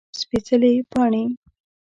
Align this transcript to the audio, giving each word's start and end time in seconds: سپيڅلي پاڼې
سپيڅلي 0.19 0.73
پاڼې 0.91 1.23